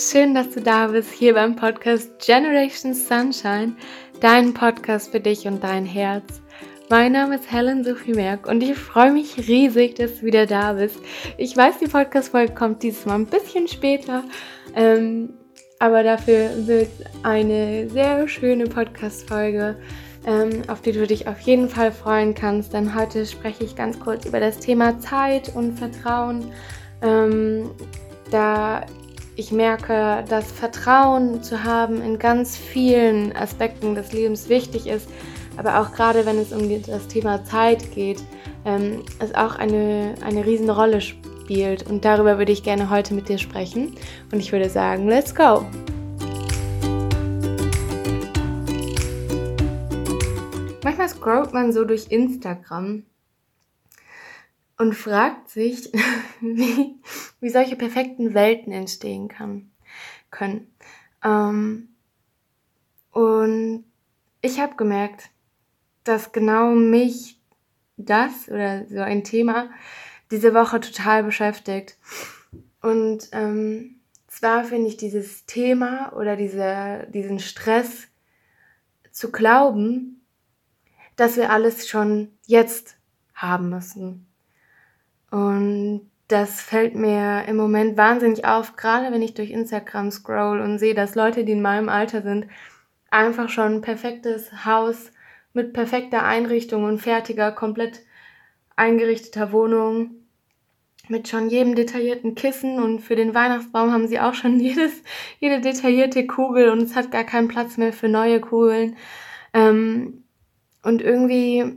Schön, 0.00 0.34
dass 0.34 0.48
du 0.48 0.62
da 0.62 0.86
bist, 0.86 1.12
hier 1.12 1.34
beim 1.34 1.54
Podcast 1.54 2.24
Generation 2.24 2.94
Sunshine, 2.94 3.74
dein 4.20 4.54
Podcast 4.54 5.12
für 5.12 5.20
dich 5.20 5.46
und 5.46 5.62
dein 5.62 5.84
Herz. 5.84 6.40
Mein 6.88 7.12
Name 7.12 7.34
ist 7.34 7.52
Helen 7.52 7.84
Sophie 7.84 8.14
Merck 8.14 8.48
und 8.48 8.62
ich 8.62 8.78
freue 8.78 9.12
mich 9.12 9.36
riesig, 9.46 9.96
dass 9.96 10.20
du 10.20 10.22
wieder 10.22 10.46
da 10.46 10.72
bist. 10.72 10.96
Ich 11.36 11.54
weiß, 11.54 11.80
die 11.80 11.86
Podcast-Folge 11.86 12.54
kommt 12.54 12.82
dieses 12.82 13.04
Mal 13.04 13.16
ein 13.16 13.26
bisschen 13.26 13.68
später, 13.68 14.24
ähm, 14.74 15.34
aber 15.80 16.02
dafür 16.02 16.48
wird 16.66 16.88
eine 17.22 17.86
sehr 17.90 18.26
schöne 18.26 18.68
Podcast-Folge, 18.68 19.76
ähm, 20.26 20.62
auf 20.68 20.80
die 20.80 20.92
du 20.92 21.06
dich 21.06 21.28
auf 21.28 21.40
jeden 21.40 21.68
Fall 21.68 21.92
freuen 21.92 22.34
kannst, 22.34 22.72
denn 22.72 22.94
heute 22.94 23.26
spreche 23.26 23.64
ich 23.64 23.76
ganz 23.76 24.00
kurz 24.00 24.24
über 24.24 24.40
das 24.40 24.60
Thema 24.60 24.98
Zeit 24.98 25.54
und 25.54 25.78
Vertrauen. 25.78 26.50
Ähm, 27.02 27.70
da 28.30 28.86
ich 29.40 29.52
merke, 29.52 30.22
dass 30.28 30.52
Vertrauen 30.52 31.42
zu 31.42 31.64
haben 31.64 32.02
in 32.02 32.18
ganz 32.18 32.58
vielen 32.58 33.34
Aspekten 33.34 33.94
des 33.94 34.12
Lebens 34.12 34.50
wichtig 34.50 34.86
ist, 34.86 35.08
aber 35.56 35.80
auch 35.80 35.92
gerade 35.92 36.26
wenn 36.26 36.38
es 36.38 36.52
um 36.52 36.68
das 36.82 37.08
Thema 37.08 37.42
Zeit 37.42 37.90
geht, 37.94 38.22
ähm, 38.66 39.02
es 39.18 39.34
auch 39.34 39.56
eine, 39.56 40.14
eine 40.22 40.44
Riesenrolle 40.44 41.00
spielt. 41.00 41.88
Und 41.88 42.04
darüber 42.04 42.36
würde 42.36 42.52
ich 42.52 42.62
gerne 42.62 42.90
heute 42.90 43.14
mit 43.14 43.30
dir 43.30 43.38
sprechen. 43.38 43.96
Und 44.30 44.40
ich 44.40 44.52
würde 44.52 44.68
sagen, 44.68 45.08
let's 45.08 45.34
go! 45.34 45.64
Manchmal 50.84 51.08
scrollt 51.08 51.54
man 51.54 51.72
so 51.72 51.86
durch 51.86 52.08
Instagram 52.10 53.04
und 54.76 54.94
fragt 54.94 55.48
sich, 55.48 55.90
wie, 56.42 57.00
wie 57.40 57.48
solche 57.48 57.76
perfekten 57.76 58.34
Welten 58.34 58.72
entstehen 58.72 59.28
kann, 59.28 59.70
können. 60.30 60.72
Ähm, 61.24 61.88
und 63.10 63.84
ich 64.42 64.60
habe 64.60 64.76
gemerkt, 64.76 65.30
dass 66.04 66.32
genau 66.32 66.70
mich 66.74 67.40
das 67.96 68.48
oder 68.48 68.86
so 68.86 69.00
ein 69.00 69.24
Thema 69.24 69.70
diese 70.30 70.54
Woche 70.54 70.80
total 70.80 71.24
beschäftigt. 71.24 71.96
Und 72.80 73.28
ähm, 73.32 74.00
zwar 74.26 74.64
finde 74.64 74.88
ich 74.88 74.96
dieses 74.96 75.44
Thema 75.44 76.12
oder 76.14 76.36
diese, 76.36 77.06
diesen 77.12 77.38
Stress 77.40 78.08
zu 79.10 79.30
glauben, 79.32 80.24
dass 81.16 81.36
wir 81.36 81.50
alles 81.50 81.88
schon 81.88 82.28
jetzt 82.46 82.96
haben 83.34 83.68
müssen. 83.68 84.26
Und 85.30 86.09
das 86.30 86.60
fällt 86.60 86.94
mir 86.94 87.44
im 87.48 87.56
Moment 87.56 87.96
wahnsinnig 87.96 88.44
auf, 88.44 88.76
gerade 88.76 89.12
wenn 89.12 89.22
ich 89.22 89.34
durch 89.34 89.50
Instagram 89.50 90.10
scroll 90.12 90.60
und 90.60 90.78
sehe, 90.78 90.94
dass 90.94 91.16
Leute, 91.16 91.44
die 91.44 91.52
in 91.52 91.62
meinem 91.62 91.88
Alter 91.88 92.22
sind, 92.22 92.46
einfach 93.10 93.48
schon 93.48 93.76
ein 93.76 93.80
perfektes 93.80 94.64
Haus 94.64 95.10
mit 95.52 95.72
perfekter 95.72 96.24
Einrichtung 96.24 96.84
und 96.84 96.98
fertiger, 96.98 97.50
komplett 97.50 98.02
eingerichteter 98.76 99.50
Wohnung, 99.50 100.12
mit 101.08 101.26
schon 101.26 101.50
jedem 101.50 101.74
detaillierten 101.74 102.36
Kissen 102.36 102.80
und 102.80 103.00
für 103.00 103.16
den 103.16 103.34
Weihnachtsbaum 103.34 103.92
haben 103.92 104.06
sie 104.06 104.20
auch 104.20 104.34
schon 104.34 104.60
jedes, 104.60 105.02
jede 105.40 105.60
detaillierte 105.60 106.28
Kugel 106.28 106.70
und 106.70 106.82
es 106.82 106.94
hat 106.94 107.10
gar 107.10 107.24
keinen 107.24 107.48
Platz 107.48 107.76
mehr 107.76 107.92
für 107.92 108.08
neue 108.08 108.40
Kugeln. 108.40 108.96
Ähm, 109.52 110.22
und 110.84 111.02
irgendwie 111.02 111.76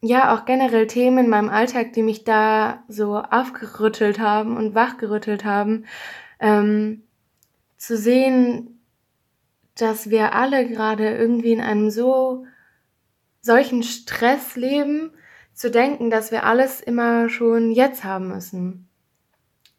ja 0.00 0.34
auch 0.34 0.44
generell 0.44 0.86
Themen 0.86 1.24
in 1.24 1.30
meinem 1.30 1.48
Alltag, 1.48 1.92
die 1.92 2.02
mich 2.02 2.24
da 2.24 2.84
so 2.88 3.16
aufgerüttelt 3.18 4.18
haben 4.20 4.56
und 4.56 4.74
wachgerüttelt 4.74 5.44
haben, 5.44 5.86
ähm, 6.40 7.02
zu 7.76 7.96
sehen, 7.96 8.80
dass 9.74 10.10
wir 10.10 10.34
alle 10.34 10.68
gerade 10.68 11.16
irgendwie 11.16 11.52
in 11.52 11.60
einem 11.60 11.90
so 11.90 12.46
solchen 13.40 13.82
Stress 13.82 14.56
leben, 14.56 15.12
zu 15.54 15.70
denken, 15.72 16.10
dass 16.10 16.30
wir 16.30 16.44
alles 16.44 16.80
immer 16.80 17.28
schon 17.28 17.72
jetzt 17.72 18.04
haben 18.04 18.28
müssen. 18.28 18.88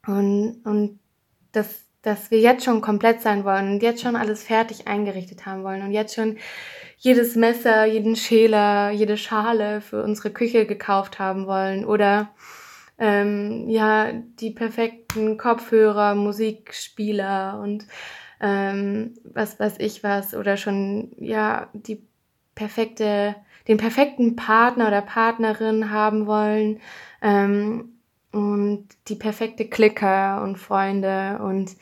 Und, 0.05 0.61
und 0.65 0.99
dass, 1.53 1.83
dass 2.01 2.31
wir 2.31 2.39
jetzt 2.39 2.65
schon 2.65 2.81
komplett 2.81 3.21
sein 3.21 3.45
wollen 3.45 3.71
und 3.71 3.83
jetzt 3.83 4.01
schon 4.01 4.17
alles 4.17 4.43
fertig 4.43 4.87
eingerichtet 4.87 5.45
haben 5.45 5.63
wollen 5.63 5.81
und 5.81 5.91
jetzt 5.91 6.15
schon 6.15 6.37
jedes 6.99 7.35
Messer, 7.35 7.85
jeden 7.85 8.15
Schäler, 8.15 8.91
jede 8.91 9.17
Schale 9.17 9.81
für 9.81 10.03
unsere 10.03 10.31
Küche 10.31 10.65
gekauft 10.65 11.17
haben 11.17 11.47
wollen. 11.47 11.85
Oder 11.85 12.29
ähm, 12.97 13.69
ja 13.69 14.11
die 14.11 14.51
perfekten 14.51 15.37
Kopfhörer, 15.37 16.13
Musikspieler 16.15 17.59
und 17.63 17.85
ähm, 18.41 19.13
was 19.23 19.59
weiß 19.59 19.75
ich 19.79 20.03
was. 20.03 20.35
Oder 20.35 20.57
schon 20.57 21.13
ja 21.17 21.69
die 21.73 22.03
perfekte, 22.53 23.35
den 23.69 23.77
perfekten 23.77 24.35
Partner 24.35 24.87
oder 24.89 25.01
Partnerin 25.01 25.91
haben 25.91 26.27
wollen. 26.27 26.81
Ähm, 27.21 27.93
und 28.31 28.87
die 29.07 29.15
perfekte 29.15 29.67
Klicker 29.67 30.43
und 30.43 30.57
Freunde 30.57 31.39
und 31.41 31.75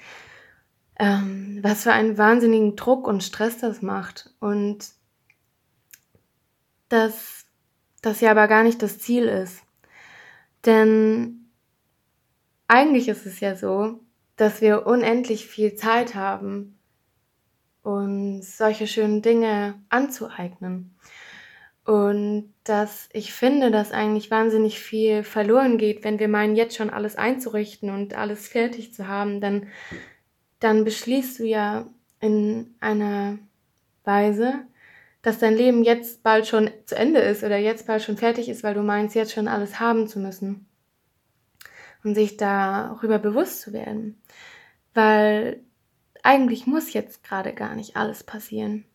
ähm, 1.00 1.60
was 1.62 1.84
für 1.84 1.92
einen 1.92 2.18
wahnsinnigen 2.18 2.76
Druck 2.76 3.08
und 3.08 3.24
Stress 3.24 3.58
das 3.58 3.82
macht. 3.82 4.30
Und 4.40 4.97
dass 6.90 7.46
das 8.02 8.22
ja 8.22 8.32
aber 8.32 8.48
gar 8.48 8.64
nicht 8.64 8.82
das 8.82 9.00
Ziel 9.00 9.26
ist. 9.26 9.62
Denn 10.66 11.50
eigentlich 12.68 13.08
ist 13.08 13.26
es 13.26 13.40
ja 13.40 13.56
so, 13.56 14.00
dass 14.36 14.62
wir 14.62 14.86
unendlich 14.86 15.48
viel 15.48 15.76
Zeit 15.76 16.16
haben, 16.16 16.78
uns 17.82 18.58
solche 18.58 18.88
schönen 18.88 19.22
Dinge 19.22 19.82
anzueignen. 19.90 20.96
Und 21.86 22.54
dass 22.66 23.08
ich 23.14 23.32
finde, 23.32 23.72
dass 23.72 23.94
eigentlich 23.94 24.30
wahnsinnig 24.30 24.80
viel 24.80 25.24
verloren 25.24 25.78
geht, 25.78 26.04
wenn 26.04 26.20
wir 26.20 26.28
meinen, 26.28 26.58
jetzt 26.58 26.76
schon 26.76 26.90
alles 26.90 27.16
einzurichten 27.16 27.90
und 27.90 28.14
alles 28.14 28.50
fertig 28.50 28.94
zu 28.94 29.08
haben, 29.08 29.40
dann, 29.40 29.68
dann 30.60 30.84
beschließt 30.84 31.40
du 31.40 31.46
ja 31.46 31.88
in 32.20 32.76
einer 32.82 33.38
Weise, 34.04 34.66
dass 35.22 35.40
dein 35.40 35.56
Leben 35.56 35.84
jetzt 35.84 36.24
bald 36.24 36.48
schon 36.48 36.70
zu 36.86 36.96
Ende 36.96 37.20
ist 37.20 37.44
oder 37.44 37.58
jetzt 37.58 37.88
bald 37.88 38.04
schon 38.04 38.18
fertig 38.18 38.50
ist, 38.50 38.64
weil 38.64 38.74
du 38.74 38.82
meinst, 38.82 39.16
jetzt 39.16 39.34
schon 39.34 39.48
alles 39.48 39.80
haben 39.80 40.08
zu 40.08 40.20
müssen. 40.20 40.68
Und 42.04 42.16
sich 42.16 42.38
darüber 42.38 43.20
bewusst 43.20 43.62
zu 43.62 43.74
werden. 43.74 44.22
Weil 44.94 45.62
eigentlich 46.24 46.68
muss 46.68 46.94
jetzt 46.94 47.24
gerade 47.24 47.54
gar 47.54 47.76
nicht 47.76 47.96
alles 47.98 48.24
passieren. 48.24 48.86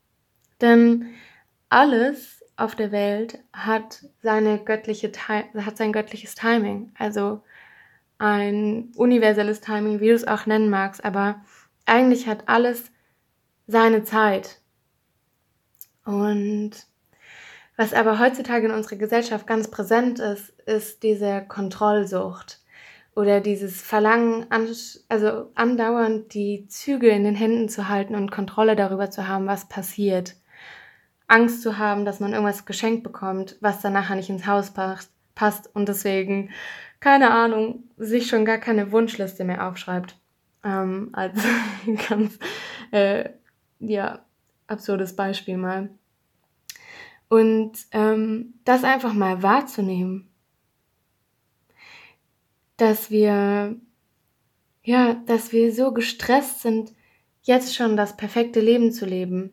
Denn 0.60 1.06
alles 1.68 2.42
auf 2.56 2.74
der 2.76 2.92
Welt 2.92 3.38
hat 3.52 4.04
seine 4.22 4.58
göttliche 4.58 5.10
hat 5.28 5.76
sein 5.76 5.92
göttliches 5.92 6.34
Timing, 6.34 6.92
also 6.96 7.42
ein 8.18 8.92
universelles 8.94 9.60
Timing, 9.60 10.00
wie 10.00 10.08
du 10.08 10.14
es 10.14 10.26
auch 10.26 10.46
nennen 10.46 10.70
magst, 10.70 11.04
aber 11.04 11.44
eigentlich 11.86 12.28
hat 12.28 12.48
alles 12.48 12.92
seine 13.66 14.04
Zeit 14.04 14.61
und 16.04 16.72
was 17.76 17.94
aber 17.94 18.18
heutzutage 18.18 18.66
in 18.66 18.72
unserer 18.72 18.96
Gesellschaft 18.96 19.46
ganz 19.46 19.70
präsent 19.70 20.18
ist, 20.18 20.50
ist 20.66 21.02
diese 21.02 21.42
Kontrollsucht 21.48 22.60
oder 23.14 23.40
dieses 23.40 23.80
Verlangen, 23.80 24.46
also 25.08 25.50
andauernd 25.54 26.34
die 26.34 26.66
Zügel 26.68 27.10
in 27.10 27.24
den 27.24 27.34
Händen 27.34 27.68
zu 27.68 27.88
halten 27.88 28.14
und 28.14 28.30
Kontrolle 28.30 28.76
darüber 28.76 29.10
zu 29.10 29.26
haben, 29.28 29.46
was 29.46 29.68
passiert. 29.68 30.36
Angst 31.28 31.62
zu 31.62 31.78
haben, 31.78 32.04
dass 32.04 32.20
man 32.20 32.32
irgendwas 32.32 32.66
geschenkt 32.66 33.02
bekommt, 33.02 33.56
was 33.60 33.80
dann 33.80 33.94
nachher 33.94 34.16
nicht 34.16 34.30
ins 34.30 34.46
Haus 34.46 34.72
passt 35.34 35.74
und 35.74 35.88
deswegen, 35.88 36.50
keine 37.00 37.30
Ahnung, 37.30 37.84
sich 37.96 38.28
schon 38.28 38.44
gar 38.44 38.58
keine 38.58 38.92
Wunschliste 38.92 39.44
mehr 39.44 39.66
aufschreibt. 39.66 40.16
Ähm, 40.64 41.10
als 41.12 41.42
ganz, 42.08 42.38
äh, 42.92 43.30
ja, 43.80 44.24
absurdes 44.66 45.16
Beispiel 45.16 45.56
mal. 45.56 45.90
Und 47.32 47.72
ähm, 47.92 48.60
das 48.66 48.84
einfach 48.84 49.14
mal 49.14 49.42
wahrzunehmen, 49.42 50.28
dass 52.76 53.10
wir, 53.10 53.74
ja, 54.84 55.14
dass 55.24 55.50
wir 55.50 55.72
so 55.72 55.94
gestresst 55.94 56.60
sind, 56.60 56.92
jetzt 57.40 57.74
schon 57.74 57.96
das 57.96 58.18
perfekte 58.18 58.60
Leben 58.60 58.92
zu 58.92 59.06
leben, 59.06 59.50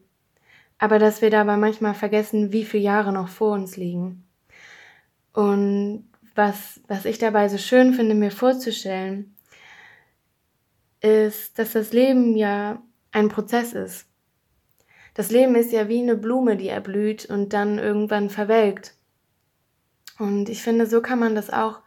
aber 0.78 1.00
dass 1.00 1.22
wir 1.22 1.30
dabei 1.30 1.56
manchmal 1.56 1.94
vergessen, 1.94 2.52
wie 2.52 2.66
viele 2.66 2.84
Jahre 2.84 3.14
noch 3.14 3.30
vor 3.30 3.54
uns 3.54 3.78
liegen. 3.78 4.28
Und 5.32 6.10
was, 6.36 6.82
was 6.90 7.06
ich 7.06 7.18
dabei 7.18 7.48
so 7.48 7.58
schön 7.58 7.94
finde, 7.94 8.14
mir 8.14 8.32
vorzustellen, 8.32 9.38
ist, 11.00 11.58
dass 11.58 11.72
das 11.72 11.94
Leben 11.94 12.36
ja 12.36 12.84
ein 13.14 13.30
Prozess 13.30 13.72
ist. 13.72 14.09
Das 15.20 15.32
Leben 15.32 15.56
ist 15.56 15.74
ja 15.74 15.90
wie 15.90 16.02
eine 16.02 16.16
Blume, 16.16 16.56
die 16.56 16.70
erblüht 16.70 17.26
und 17.26 17.52
dann 17.52 17.78
irgendwann 17.78 18.30
verwelkt. 18.30 18.96
Und 20.18 20.48
ich 20.48 20.64
finde, 20.64 20.86
so 20.86 21.02
kann 21.02 21.20
man 21.20 21.36
das 21.36 21.50
auch 21.50 21.82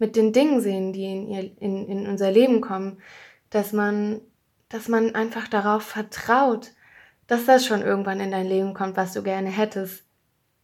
mit 0.00 0.16
den 0.16 0.32
Dingen 0.32 0.60
sehen, 0.60 0.92
die 0.92 1.04
in, 1.04 1.28
ihr, 1.28 1.52
in, 1.60 1.86
in 1.86 2.08
unser 2.08 2.32
Leben 2.32 2.60
kommen, 2.60 3.00
dass 3.50 3.72
man 3.72 4.20
dass 4.68 4.88
man 4.88 5.14
einfach 5.14 5.46
darauf 5.46 5.84
vertraut, 5.84 6.72
dass 7.28 7.46
das 7.46 7.64
schon 7.64 7.82
irgendwann 7.82 8.18
in 8.18 8.32
dein 8.32 8.48
Leben 8.48 8.74
kommt, 8.74 8.96
was 8.96 9.12
du 9.12 9.22
gerne 9.22 9.50
hättest, 9.50 10.04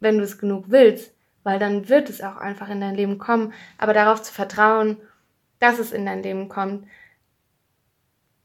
wenn 0.01 0.19
du 0.19 0.25
es 0.25 0.39
genug 0.39 0.65
willst, 0.71 1.15
weil 1.45 1.61
dann 1.61 1.89
wird 1.89 2.11
es 2.11 2.21
auch 2.21 2.39
einfach 2.39 2.69
in 2.69 2.81
dein 2.81 2.97
Leben 2.97 3.19
kommen, 3.19 3.53
aber 3.79 3.93
darauf 3.95 4.23
zu 4.23 4.33
vertrauen, 4.33 4.97
dass 5.61 5.79
es 5.79 5.93
in 5.93 6.05
dein 6.05 6.25
Leben 6.25 6.49
kommt. 6.49 6.89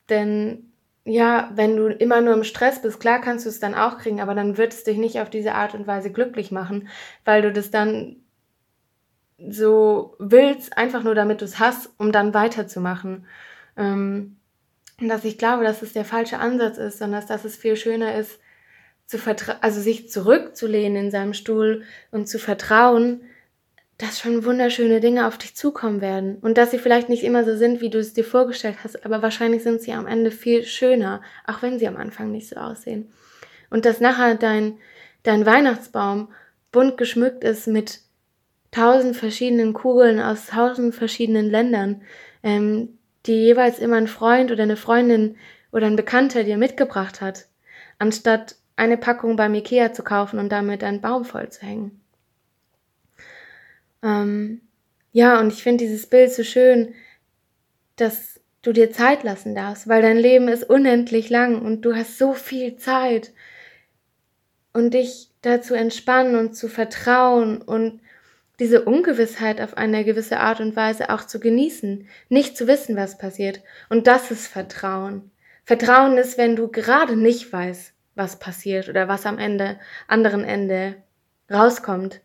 Denn 0.09 0.72
ja, 1.05 1.51
wenn 1.53 1.75
du 1.75 1.87
immer 1.87 2.21
nur 2.21 2.33
im 2.33 2.43
Stress 2.43 2.81
bist, 2.81 2.99
klar 2.99 3.19
kannst 3.19 3.45
du 3.45 3.49
es 3.49 3.59
dann 3.59 3.75
auch 3.75 3.97
kriegen, 3.97 4.21
aber 4.21 4.35
dann 4.35 4.57
wird 4.57 4.73
es 4.73 4.83
dich 4.83 4.97
nicht 4.97 5.19
auf 5.19 5.29
diese 5.29 5.53
Art 5.53 5.73
und 5.73 5.85
Weise 5.85 6.11
glücklich 6.11 6.51
machen, 6.51 6.87
weil 7.25 7.41
du 7.41 7.51
das 7.51 7.71
dann 7.71 8.17
so 9.49 10.15
willst, 10.19 10.77
einfach 10.77 11.03
nur 11.03 11.15
damit 11.15 11.41
du 11.41 11.45
es 11.45 11.59
hast, 11.59 11.89
um 11.97 12.11
dann 12.11 12.33
weiterzumachen. 12.33 13.25
Ähm, 13.75 14.37
dass 15.01 15.25
ich 15.25 15.37
glaube, 15.37 15.63
dass 15.63 15.81
es 15.81 15.93
der 15.93 16.05
falsche 16.05 16.39
Ansatz 16.39 16.77
ist, 16.77 16.99
sondern 16.99 17.25
dass 17.27 17.43
es 17.43 17.57
viel 17.57 17.75
schöner 17.75 18.15
ist, 18.15 18.39
zu 19.05 19.17
also 19.61 19.81
sich 19.81 20.09
zurückzulehnen 20.09 21.05
in 21.05 21.11
seinem 21.11 21.33
Stuhl 21.33 21.83
und 22.11 22.27
zu 22.27 22.39
vertrauen, 22.39 23.21
dass 24.03 24.19
schon 24.19 24.43
wunderschöne 24.43 24.99
Dinge 24.99 25.27
auf 25.27 25.37
dich 25.37 25.55
zukommen 25.55 26.01
werden 26.01 26.37
und 26.41 26.57
dass 26.57 26.71
sie 26.71 26.77
vielleicht 26.77 27.07
nicht 27.07 27.23
immer 27.23 27.45
so 27.45 27.55
sind, 27.55 27.79
wie 27.79 27.89
du 27.89 27.99
es 27.99 28.13
dir 28.13 28.25
vorgestellt 28.25 28.77
hast, 28.83 29.05
aber 29.05 29.21
wahrscheinlich 29.21 29.63
sind 29.63 29.81
sie 29.81 29.93
am 29.93 30.07
Ende 30.07 30.29
viel 30.29 30.63
schöner, 30.63 31.21
auch 31.47 31.61
wenn 31.61 31.79
sie 31.79 31.87
am 31.87 31.95
Anfang 31.95 32.31
nicht 32.31 32.49
so 32.49 32.57
aussehen. 32.57 33.11
Und 33.69 33.85
dass 33.85 34.01
nachher 34.01 34.35
dein, 34.35 34.77
dein 35.23 35.45
Weihnachtsbaum 35.45 36.29
bunt 36.71 36.97
geschmückt 36.97 37.45
ist 37.45 37.67
mit 37.67 38.01
tausend 38.71 39.15
verschiedenen 39.15 39.71
Kugeln 39.71 40.19
aus 40.19 40.47
tausend 40.47 40.93
verschiedenen 40.93 41.49
Ländern, 41.49 42.01
ähm, 42.43 42.97
die 43.25 43.35
jeweils 43.35 43.79
immer 43.79 43.95
ein 43.95 44.07
Freund 44.07 44.51
oder 44.51 44.63
eine 44.63 44.75
Freundin 44.75 45.37
oder 45.71 45.87
ein 45.87 45.95
Bekannter 45.95 46.43
dir 46.43 46.57
mitgebracht 46.57 47.21
hat, 47.21 47.45
anstatt 47.99 48.55
eine 48.75 48.97
Packung 48.97 49.37
beim 49.37 49.53
Ikea 49.53 49.93
zu 49.93 50.03
kaufen 50.03 50.39
und 50.39 50.51
damit 50.51 50.83
einen 50.83 50.99
Baum 50.99 51.23
voll 51.23 51.49
zu 51.49 51.65
hängen. 51.65 52.02
Ähm, 54.03 54.61
ja, 55.11 55.39
und 55.39 55.53
ich 55.53 55.63
finde 55.63 55.85
dieses 55.85 56.07
Bild 56.07 56.31
so 56.31 56.43
schön, 56.43 56.93
dass 57.95 58.39
du 58.61 58.73
dir 58.73 58.91
Zeit 58.91 59.23
lassen 59.23 59.55
darfst, 59.55 59.87
weil 59.87 60.01
dein 60.01 60.17
Leben 60.17 60.47
ist 60.47 60.69
unendlich 60.69 61.29
lang 61.29 61.61
und 61.61 61.81
du 61.81 61.95
hast 61.95 62.17
so 62.17 62.33
viel 62.33 62.75
Zeit 62.77 63.31
und 64.73 64.93
dich 64.93 65.29
dazu 65.41 65.73
entspannen 65.73 66.35
und 66.35 66.55
zu 66.55 66.67
vertrauen 66.67 67.61
und 67.61 68.01
diese 68.59 68.83
Ungewissheit 68.85 69.61
auf 69.61 69.77
eine 69.77 70.05
gewisse 70.05 70.39
Art 70.39 70.59
und 70.59 70.75
Weise 70.75 71.09
auch 71.09 71.25
zu 71.25 71.39
genießen, 71.39 72.07
nicht 72.29 72.55
zu 72.55 72.67
wissen, 72.67 72.95
was 72.95 73.17
passiert. 73.17 73.61
Und 73.89 74.07
das 74.07 74.31
ist 74.31 74.47
Vertrauen. 74.47 75.31
Vertrauen 75.65 76.17
ist, 76.17 76.37
wenn 76.37 76.55
du 76.55 76.67
gerade 76.69 77.15
nicht 77.15 77.51
weißt, 77.51 77.93
was 78.15 78.37
passiert 78.37 78.89
oder 78.89 79.07
was 79.07 79.25
am 79.25 79.37
Ende, 79.37 79.79
anderen 80.07 80.43
Ende 80.43 80.95
rauskommt. 81.51 82.21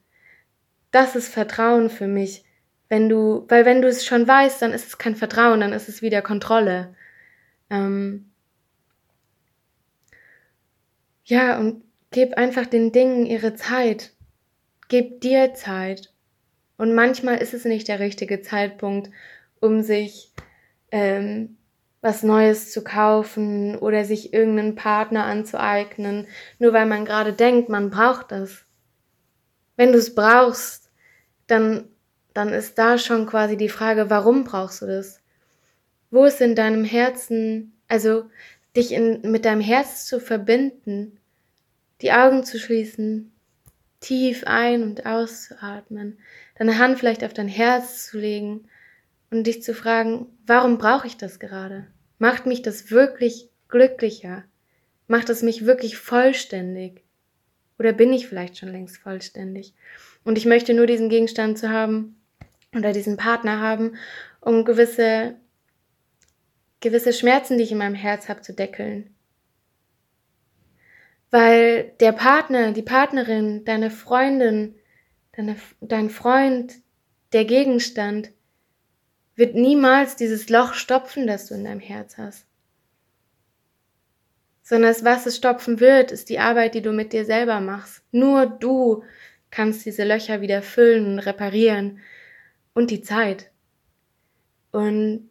Das 0.90 1.16
ist 1.16 1.28
Vertrauen 1.28 1.90
für 1.90 2.06
mich. 2.06 2.44
Wenn 2.88 3.08
du, 3.08 3.44
weil 3.48 3.64
wenn 3.64 3.82
du 3.82 3.88
es 3.88 4.04
schon 4.04 4.26
weißt, 4.26 4.62
dann 4.62 4.72
ist 4.72 4.86
es 4.86 4.98
kein 4.98 5.14
Vertrauen, 5.14 5.60
dann 5.60 5.72
ist 5.72 5.88
es 5.88 6.00
wieder 6.00 6.22
Kontrolle. 6.22 6.94
Ähm 7.70 8.30
ja, 11.24 11.58
und 11.58 11.84
gib 12.10 12.34
einfach 12.38 12.66
den 12.66 12.92
Dingen 12.92 13.26
ihre 13.26 13.54
Zeit. 13.54 14.12
Gib 14.88 15.20
dir 15.20 15.52
Zeit. 15.52 16.14
Und 16.78 16.94
manchmal 16.94 17.38
ist 17.38 17.52
es 17.52 17.64
nicht 17.66 17.88
der 17.88 18.00
richtige 18.00 18.40
Zeitpunkt, 18.40 19.10
um 19.60 19.82
sich 19.82 20.32
ähm, 20.90 21.58
was 22.00 22.22
Neues 22.22 22.72
zu 22.72 22.84
kaufen 22.84 23.76
oder 23.76 24.04
sich 24.04 24.32
irgendeinen 24.32 24.76
Partner 24.76 25.24
anzueignen, 25.24 26.26
nur 26.58 26.72
weil 26.72 26.86
man 26.86 27.04
gerade 27.04 27.32
denkt, 27.32 27.68
man 27.68 27.90
braucht 27.90 28.32
das. 28.32 28.64
Wenn 29.78 29.92
du 29.92 29.98
es 29.98 30.12
brauchst, 30.12 30.90
dann, 31.46 31.88
dann 32.34 32.48
ist 32.48 32.78
da 32.78 32.98
schon 32.98 33.26
quasi 33.26 33.56
die 33.56 33.68
Frage, 33.68 34.10
warum 34.10 34.42
brauchst 34.42 34.82
du 34.82 34.86
das? 34.86 35.22
Wo 36.10 36.24
ist 36.24 36.40
in 36.40 36.56
deinem 36.56 36.82
Herzen, 36.82 37.78
also 37.86 38.28
dich 38.74 38.90
in, 38.90 39.20
mit 39.30 39.44
deinem 39.44 39.60
Herz 39.60 40.06
zu 40.06 40.18
verbinden, 40.18 41.20
die 42.02 42.10
Augen 42.10 42.42
zu 42.42 42.58
schließen, 42.58 43.32
tief 44.00 44.42
ein- 44.46 44.82
und 44.82 45.06
auszuatmen, 45.06 46.18
deine 46.58 46.78
Hand 46.78 46.98
vielleicht 46.98 47.22
auf 47.22 47.32
dein 47.32 47.46
Herz 47.46 48.08
zu 48.08 48.18
legen 48.18 48.68
und 49.30 49.46
dich 49.46 49.62
zu 49.62 49.74
fragen, 49.74 50.26
warum 50.44 50.78
brauche 50.78 51.06
ich 51.06 51.18
das 51.18 51.38
gerade? 51.38 51.86
Macht 52.18 52.46
mich 52.46 52.62
das 52.62 52.90
wirklich 52.90 53.48
glücklicher? 53.68 54.42
Macht 55.06 55.30
es 55.30 55.42
mich 55.42 55.66
wirklich 55.66 55.96
vollständig? 55.96 57.04
Oder 57.78 57.92
bin 57.92 58.12
ich 58.12 58.26
vielleicht 58.26 58.58
schon 58.58 58.70
längst 58.70 58.98
vollständig? 58.98 59.74
Und 60.24 60.36
ich 60.36 60.46
möchte 60.46 60.74
nur 60.74 60.86
diesen 60.86 61.08
Gegenstand 61.08 61.58
zu 61.58 61.70
haben 61.70 62.20
oder 62.74 62.92
diesen 62.92 63.16
Partner 63.16 63.60
haben, 63.60 63.96
um 64.40 64.64
gewisse, 64.64 65.36
gewisse 66.80 67.12
Schmerzen, 67.12 67.56
die 67.56 67.64
ich 67.64 67.72
in 67.72 67.78
meinem 67.78 67.94
Herz 67.94 68.28
habe, 68.28 68.42
zu 68.42 68.52
deckeln. 68.52 69.14
Weil 71.30 71.92
der 72.00 72.12
Partner, 72.12 72.72
die 72.72 72.82
Partnerin, 72.82 73.64
deine 73.64 73.90
Freundin, 73.90 74.74
deine, 75.32 75.56
dein 75.80 76.10
Freund, 76.10 76.74
der 77.32 77.44
Gegenstand 77.44 78.32
wird 79.34 79.54
niemals 79.54 80.16
dieses 80.16 80.48
Loch 80.48 80.74
stopfen, 80.74 81.26
das 81.26 81.46
du 81.46 81.54
in 81.54 81.64
deinem 81.64 81.80
Herz 81.80 82.18
hast. 82.18 82.46
Sondern 84.68 84.94
was 85.02 85.24
es 85.24 85.36
stopfen 85.36 85.80
wird, 85.80 86.12
ist 86.12 86.28
die 86.28 86.38
Arbeit, 86.38 86.74
die 86.74 86.82
du 86.82 86.92
mit 86.92 87.12
dir 87.12 87.24
selber 87.24 87.60
machst. 87.60 88.02
Nur 88.12 88.44
du 88.44 89.02
kannst 89.50 89.86
diese 89.86 90.04
Löcher 90.04 90.42
wieder 90.42 90.60
füllen 90.60 91.06
und 91.06 91.18
reparieren 91.20 92.00
und 92.74 92.90
die 92.90 93.00
Zeit. 93.00 93.50
Und 94.70 95.30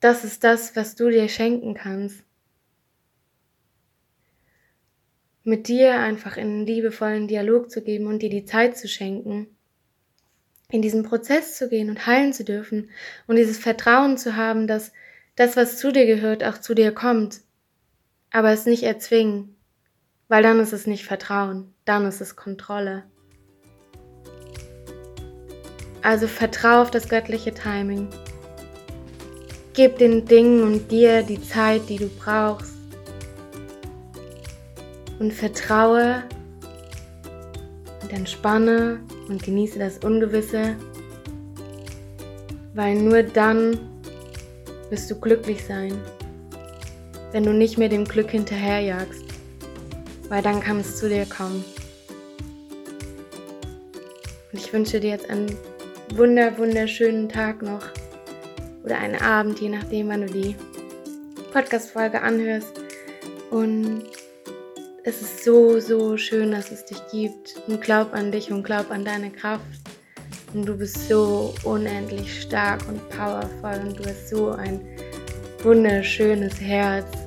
das 0.00 0.24
ist 0.24 0.44
das, 0.44 0.76
was 0.76 0.96
du 0.96 1.08
dir 1.08 1.28
schenken 1.28 1.72
kannst. 1.72 2.24
mit 5.44 5.68
dir 5.68 6.00
einfach 6.00 6.36
in 6.36 6.48
einen 6.48 6.66
liebevollen 6.66 7.28
Dialog 7.28 7.70
zu 7.70 7.82
geben 7.82 8.06
und 8.06 8.22
dir 8.22 8.30
die 8.30 8.46
Zeit 8.46 8.76
zu 8.76 8.88
schenken, 8.88 9.46
in 10.70 10.80
diesen 10.80 11.02
Prozess 11.02 11.56
zu 11.56 11.68
gehen 11.68 11.90
und 11.90 12.06
heilen 12.06 12.32
zu 12.32 12.44
dürfen 12.44 12.90
und 13.26 13.36
dieses 13.36 13.58
Vertrauen 13.58 14.16
zu 14.16 14.36
haben, 14.36 14.66
dass 14.66 14.92
das, 15.36 15.56
was 15.56 15.76
zu 15.76 15.92
dir 15.92 16.06
gehört, 16.06 16.42
auch 16.42 16.58
zu 16.58 16.74
dir 16.74 16.92
kommt, 16.92 17.42
aber 18.34 18.50
es 18.50 18.66
nicht 18.66 18.82
erzwingen, 18.82 19.54
weil 20.26 20.42
dann 20.42 20.58
ist 20.58 20.72
es 20.72 20.88
nicht 20.88 21.04
Vertrauen, 21.04 21.72
dann 21.84 22.04
ist 22.04 22.20
es 22.20 22.34
Kontrolle. 22.34 23.04
Also 26.02 26.26
vertrau 26.26 26.82
auf 26.82 26.90
das 26.90 27.08
göttliche 27.08 27.54
Timing. 27.54 28.08
Gib 29.72 29.98
den 29.98 30.24
Dingen 30.24 30.64
und 30.64 30.90
dir 30.90 31.22
die 31.22 31.40
Zeit, 31.40 31.88
die 31.88 31.96
du 31.96 32.08
brauchst 32.08 32.74
und 35.20 35.32
vertraue 35.32 36.24
und 38.02 38.12
entspanne 38.12 38.98
und 39.28 39.44
genieße 39.44 39.78
das 39.78 39.98
Ungewisse, 39.98 40.74
weil 42.74 42.96
nur 42.96 43.22
dann 43.22 43.78
wirst 44.90 45.08
du 45.08 45.20
glücklich 45.20 45.64
sein, 45.64 45.96
wenn 47.34 47.42
du 47.42 47.52
nicht 47.52 47.78
mehr 47.78 47.88
dem 47.88 48.04
Glück 48.04 48.30
hinterherjagst, 48.30 49.24
weil 50.28 50.40
dann 50.40 50.60
kann 50.60 50.78
es 50.78 50.98
zu 50.98 51.08
dir 51.08 51.26
kommen. 51.26 51.64
Und 54.52 54.60
ich 54.60 54.72
wünsche 54.72 55.00
dir 55.00 55.10
jetzt 55.10 55.28
einen 55.28 55.58
wunder, 56.14 56.56
wunderschönen 56.56 57.28
Tag 57.28 57.60
noch 57.60 57.82
oder 58.84 58.98
einen 58.98 59.20
Abend, 59.20 59.58
je 59.58 59.68
nachdem, 59.68 60.10
wann 60.10 60.20
du 60.20 60.32
die 60.32 60.54
Podcast-Folge 61.52 62.22
anhörst. 62.22 62.80
Und 63.50 64.04
es 65.02 65.20
ist 65.20 65.42
so, 65.42 65.80
so 65.80 66.16
schön, 66.16 66.52
dass 66.52 66.70
es 66.70 66.84
dich 66.84 67.02
gibt. 67.10 67.56
Und 67.66 67.82
glaub 67.82 68.14
an 68.14 68.30
dich 68.30 68.52
und 68.52 68.62
glaub 68.62 68.92
an 68.92 69.04
deine 69.04 69.32
Kraft. 69.32 69.64
Und 70.52 70.66
du 70.66 70.76
bist 70.76 71.08
so 71.08 71.52
unendlich 71.64 72.42
stark 72.42 72.86
und 72.86 73.00
powervoll 73.10 73.88
und 73.88 73.98
du 73.98 74.04
hast 74.04 74.28
so 74.28 74.50
ein 74.50 74.80
wunderschönes 75.64 76.60
Herz. 76.60 77.23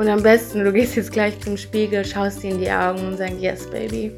Und 0.00 0.08
am 0.08 0.22
besten, 0.22 0.64
du 0.64 0.72
gehst 0.72 0.96
jetzt 0.96 1.12
gleich 1.12 1.38
zum 1.40 1.58
Spiegel, 1.58 2.02
schaust 2.06 2.42
dir 2.42 2.52
in 2.52 2.58
die 2.58 2.70
Augen 2.70 3.06
und 3.06 3.18
sagst, 3.18 3.38
yes, 3.38 3.66
Baby, 3.68 4.10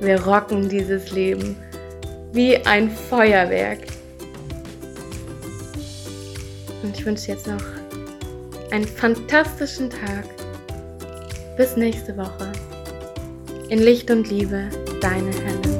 wir 0.00 0.18
rocken 0.24 0.66
dieses 0.66 1.10
Leben 1.10 1.56
wie 2.32 2.56
ein 2.64 2.90
Feuerwerk. 2.90 3.80
Und 6.82 6.98
ich 6.98 7.04
wünsche 7.04 7.26
dir 7.26 7.34
jetzt 7.34 7.46
noch 7.46 7.62
einen 8.70 8.88
fantastischen 8.88 9.90
Tag. 9.90 10.24
Bis 11.58 11.76
nächste 11.76 12.16
Woche. 12.16 12.50
In 13.68 13.80
Licht 13.80 14.10
und 14.10 14.30
Liebe, 14.30 14.70
deine 15.02 15.32
Helen. 15.32 15.73